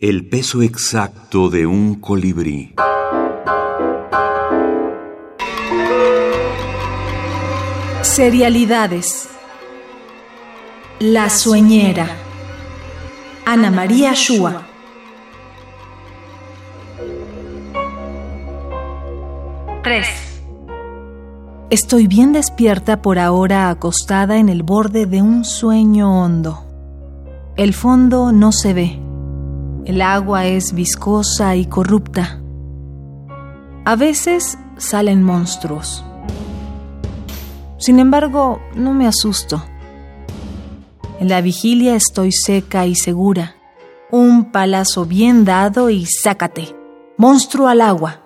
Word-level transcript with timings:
El 0.00 0.26
peso 0.26 0.62
exacto 0.62 1.50
de 1.50 1.66
un 1.66 1.96
colibrí. 1.96 2.74
Serialidades. 8.00 9.28
La 11.00 11.28
sueñera. 11.28 12.08
Ana 13.44 13.70
María 13.70 14.14
Shua. 14.14 14.62
Tres. 19.82 20.06
Estoy 21.68 22.06
bien 22.06 22.32
despierta 22.32 23.02
por 23.02 23.18
ahora 23.18 23.68
acostada 23.68 24.38
en 24.38 24.48
el 24.48 24.62
borde 24.62 25.04
de 25.04 25.20
un 25.20 25.44
sueño 25.44 26.22
hondo. 26.22 26.64
El 27.58 27.74
fondo 27.74 28.32
no 28.32 28.50
se 28.50 28.72
ve. 28.72 29.09
El 29.90 30.02
agua 30.02 30.46
es 30.46 30.72
viscosa 30.72 31.56
y 31.56 31.66
corrupta. 31.66 32.40
A 33.84 33.96
veces 33.96 34.56
salen 34.76 35.20
monstruos. 35.24 36.04
Sin 37.76 37.98
embargo, 37.98 38.60
no 38.76 38.94
me 38.94 39.08
asusto. 39.08 39.64
En 41.18 41.28
la 41.28 41.40
vigilia 41.40 41.96
estoy 41.96 42.30
seca 42.30 42.86
y 42.86 42.94
segura. 42.94 43.56
Un 44.12 44.52
palazo 44.52 45.06
bien 45.06 45.44
dado 45.44 45.90
y 45.90 46.06
sácate. 46.06 46.76
Monstruo 47.16 47.66
al 47.66 47.80
agua. 47.80 48.20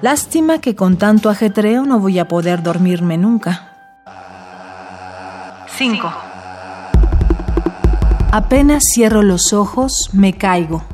Lástima 0.00 0.62
que 0.62 0.74
con 0.74 0.96
tanto 0.96 1.28
ajetreo 1.28 1.84
no 1.84 2.00
voy 2.00 2.18
a 2.18 2.26
poder 2.26 2.62
dormirme 2.62 3.18
nunca. 3.18 3.66
5. 5.76 6.29
Apenas 8.32 8.84
cierro 8.94 9.24
los 9.24 9.52
ojos, 9.52 10.10
me 10.12 10.34
caigo. 10.34 10.84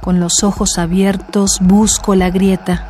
Con 0.00 0.18
los 0.18 0.42
ojos 0.44 0.78
abiertos 0.78 1.58
busco 1.60 2.14
la 2.14 2.30
grieta. 2.30 2.86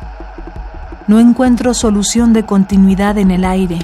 No 1.07 1.19
encuentro 1.19 1.73
solución 1.73 2.31
de 2.31 2.45
continuidad 2.45 3.17
en 3.17 3.31
el 3.31 3.43
aire. 3.43 3.79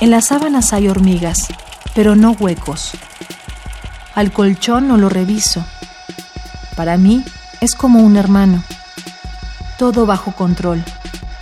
En 0.00 0.10
las 0.10 0.28
sábanas 0.28 0.72
hay 0.72 0.88
hormigas, 0.88 1.48
pero 1.94 2.16
no 2.16 2.32
huecos. 2.32 2.92
Al 4.14 4.32
colchón 4.32 4.88
no 4.88 4.96
lo 4.96 5.10
reviso. 5.10 5.62
Para 6.76 6.96
mí 6.96 7.22
es 7.60 7.74
como 7.74 8.00
un 8.00 8.16
hermano. 8.16 8.62
Todo 9.76 10.06
bajo 10.06 10.32
control. 10.32 10.82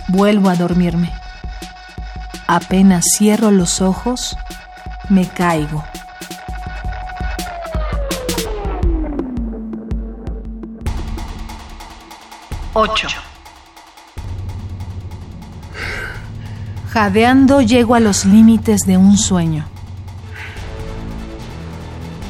Vuelvo 0.09 0.49
a 0.49 0.55
dormirme. 0.55 1.13
Apenas 2.45 3.05
cierro 3.17 3.51
los 3.51 3.79
ojos, 3.79 4.35
me 5.09 5.27
caigo. 5.27 5.83
8. 12.75 13.07
Jadeando 16.89 17.61
llego 17.61 17.93
a 17.93 17.99
los 17.99 18.25
límites 18.25 18.81
de 18.87 18.97
un 18.97 19.17
sueño. 19.17 19.65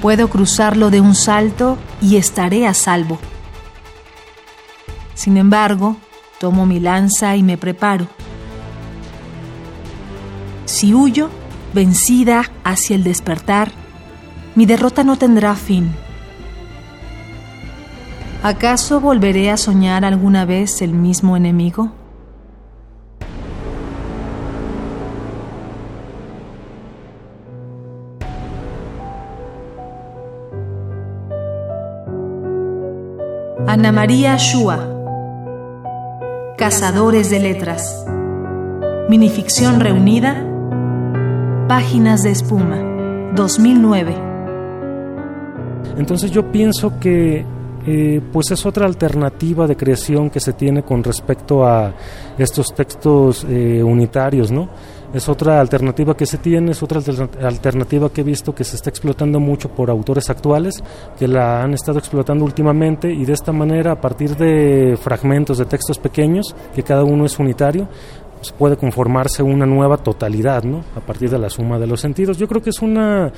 Puedo 0.02 0.30
cruzarlo 0.30 0.89
de 0.89 0.99
un 0.99 1.15
salto 1.15 1.77
y 2.02 2.17
estaré 2.17 2.67
a 2.67 2.73
salvo. 2.73 3.19
Sin 5.15 5.37
embargo, 5.37 5.95
tomo 6.39 6.65
mi 6.65 6.81
lanza 6.81 7.37
y 7.37 7.43
me 7.43 7.58
preparo. 7.58 8.08
Si 10.65 10.93
huyo, 10.93 11.30
vencida 11.73 12.52
hacia 12.63 12.95
el 12.95 13.03
despertar, 13.03 13.71
mi 14.55 14.66
derrota 14.66 15.03
no 15.03 15.17
tendrá 15.17 15.55
fin. 15.55 15.91
¿Acaso 18.43 18.99
volveré 18.99 19.49
a 19.49 19.57
soñar 19.57 20.05
alguna 20.05 20.45
vez 20.45 20.81
el 20.81 20.93
mismo 20.93 21.37
enemigo? 21.37 21.92
Ana 33.65 33.93
María 33.93 34.36
Shua 34.36 34.89
Cazadores 36.58 37.30
de 37.30 37.39
Letras 37.39 38.05
Minificción 39.09 39.80
reunida 39.80 40.52
Páginas 41.67 42.23
de 42.23 42.31
espuma 42.31 42.77
2009 43.35 44.13
Entonces 45.97 46.29
yo 46.29 46.51
pienso 46.51 46.99
que 46.99 47.45
eh, 47.85 48.21
pues 48.33 48.51
es 48.51 48.65
otra 48.65 48.85
alternativa 48.85 49.65
de 49.65 49.77
creación 49.77 50.29
que 50.29 50.41
se 50.41 50.53
tiene 50.53 50.83
con 50.83 51.03
respecto 51.03 51.65
a 51.65 51.93
estos 52.37 52.73
textos 52.75 53.45
eh, 53.49 53.81
unitarios, 53.81 54.51
¿no? 54.51 54.69
Es 55.13 55.29
otra 55.29 55.61
alternativa 55.61 56.17
que 56.17 56.25
se 56.25 56.39
tiene, 56.39 56.71
es 56.71 56.81
otra 56.81 56.99
alternativa 57.41 58.09
que 58.09 58.21
he 58.21 58.23
visto 58.23 58.55
que 58.55 58.63
se 58.63 58.75
está 58.75 58.89
explotando 58.89 59.39
mucho 59.39 59.69
por 59.69 59.89
autores 59.91 60.30
actuales, 60.30 60.83
que 61.19 61.27
la 61.27 61.61
han 61.61 61.73
estado 61.73 61.99
explotando 61.99 62.43
últimamente 62.43 63.13
y 63.13 63.23
de 63.23 63.33
esta 63.33 63.51
manera, 63.51 63.91
a 63.91 64.01
partir 64.01 64.35
de 64.35 64.97
fragmentos 64.99 65.59
de 65.59 65.65
textos 65.65 65.99
pequeños, 65.99 66.55
que 66.73 66.81
cada 66.81 67.03
uno 67.03 67.25
es 67.25 67.37
unitario, 67.37 67.87
pues, 68.43 68.52
puede 68.52 68.76
conformarse 68.76 69.42
una 69.42 69.65
nueva 69.65 69.95
totalidad, 69.95 70.64
¿no? 70.64 70.83
A 70.98 70.99
partir 70.99 71.30
de 71.30 71.39
la 71.39 71.49
suma 71.49 71.80
de 71.80 71.87
los 71.87 72.02
sentidos. 72.02 72.37
Yo 72.37 72.45
creo 72.45 72.61
que 72.61 72.71
es 72.71 72.81
una, 72.81 73.31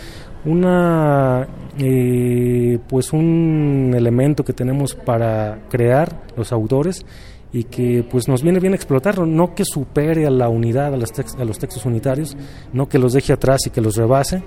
una 0.46 1.48
eh, 1.78 2.80
pues 2.88 3.14
un 3.14 3.94
elemento 3.96 4.44
que 4.44 4.54
tenemos 4.54 4.96
para 4.96 5.60
crear 5.70 6.24
los 6.36 6.52
autores 6.52 7.06
y 7.54 7.66
que 7.66 8.04
pues 8.10 8.28
nos 8.28 8.42
viene 8.42 8.60
bien 8.60 8.74
explotarlo, 8.74 9.28
no 9.28 9.54
que 9.54 9.64
supere 9.64 10.26
a 10.26 10.32
la 10.32 10.50
unidad, 10.50 10.92
a 10.96 10.98
los, 10.98 11.12
a 11.38 11.46
los 11.46 11.60
textos 11.60 11.86
unitarios, 11.86 12.36
no 12.74 12.90
que 12.90 12.98
los 12.98 13.14
deje 13.14 13.32
atrás 13.32 13.62
y 13.68 13.70
que 13.70 13.82
los 13.82 13.96
rebase, 13.96 14.42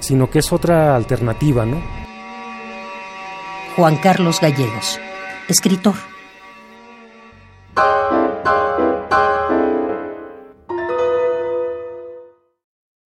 sino 0.00 0.28
que 0.28 0.40
es 0.40 0.52
otra 0.52 0.96
alternativa, 0.96 1.64
¿no? 1.64 1.80
Juan 3.76 3.98
Carlos 3.98 4.40
Gallegos, 4.40 4.98
escritor. 5.48 5.94